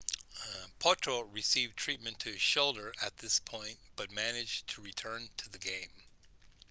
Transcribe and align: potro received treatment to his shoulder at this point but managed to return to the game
potro 0.79 1.31
received 1.31 1.77
treatment 1.77 2.17
to 2.17 2.29
his 2.31 2.41
shoulder 2.41 2.91
at 3.03 3.15
this 3.19 3.39
point 3.41 3.77
but 3.95 4.09
managed 4.09 4.67
to 4.67 4.81
return 4.81 5.29
to 5.37 5.47
the 5.49 5.59
game 5.59 5.91